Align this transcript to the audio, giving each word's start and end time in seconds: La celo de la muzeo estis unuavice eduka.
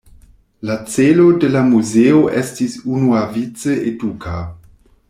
La 0.69 0.77
celo 0.93 1.25
de 1.43 1.51
la 1.57 1.61
muzeo 1.67 2.25
estis 2.41 2.81
unuavice 2.97 3.79
eduka. 3.95 4.43